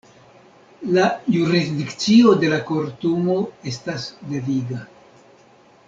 La 0.95 1.03
jurisdikcio 1.35 2.31
de 2.45 2.49
la 2.55 2.59
Kortumo 2.71 3.37
estas 3.75 4.09
deviga. 4.33 4.85